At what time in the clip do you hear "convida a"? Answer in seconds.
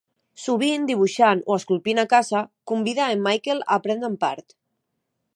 2.71-3.09